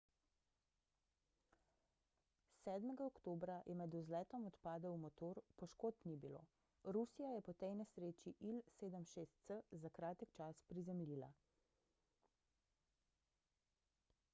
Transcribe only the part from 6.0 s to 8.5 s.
ni bilo rusija je po tej nesreči